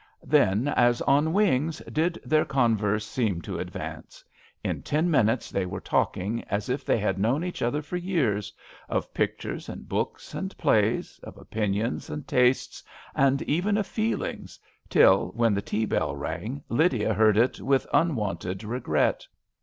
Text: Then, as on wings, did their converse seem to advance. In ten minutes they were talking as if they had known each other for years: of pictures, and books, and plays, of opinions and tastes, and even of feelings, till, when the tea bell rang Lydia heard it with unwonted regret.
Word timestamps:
Then, 0.25 0.67
as 0.69 0.99
on 1.03 1.31
wings, 1.31 1.77
did 1.91 2.19
their 2.25 2.43
converse 2.43 3.05
seem 3.05 3.39
to 3.43 3.59
advance. 3.59 4.23
In 4.63 4.81
ten 4.81 5.11
minutes 5.11 5.51
they 5.51 5.63
were 5.67 5.79
talking 5.79 6.43
as 6.45 6.69
if 6.69 6.83
they 6.83 6.97
had 6.97 7.19
known 7.19 7.43
each 7.43 7.61
other 7.61 7.83
for 7.83 7.97
years: 7.97 8.51
of 8.89 9.13
pictures, 9.13 9.69
and 9.69 9.87
books, 9.87 10.33
and 10.33 10.57
plays, 10.57 11.19
of 11.21 11.37
opinions 11.37 12.09
and 12.09 12.27
tastes, 12.27 12.83
and 13.13 13.43
even 13.43 13.77
of 13.77 13.85
feelings, 13.85 14.59
till, 14.89 15.27
when 15.35 15.53
the 15.53 15.61
tea 15.61 15.85
bell 15.85 16.15
rang 16.15 16.63
Lydia 16.67 17.13
heard 17.13 17.37
it 17.37 17.61
with 17.61 17.85
unwonted 17.93 18.63
regret. 18.63 19.27